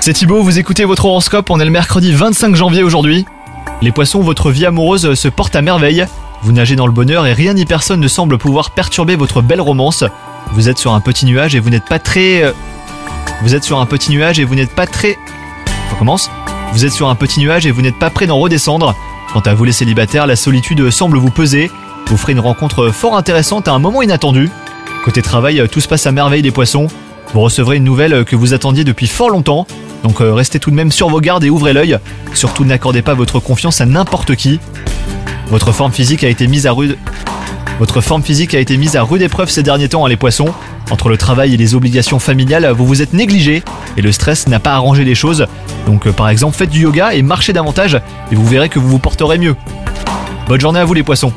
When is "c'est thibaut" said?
0.00-0.42